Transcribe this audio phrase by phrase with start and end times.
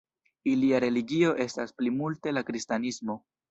[0.53, 3.21] Ilia religio estas plimulte la kristanismo.